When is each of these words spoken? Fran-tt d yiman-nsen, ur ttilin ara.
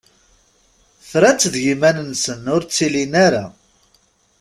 Fran-tt 1.09 1.51
d 1.53 1.55
yiman-nsen, 1.65 2.41
ur 2.53 2.61
ttilin 2.63 3.13
ara. 3.25 3.45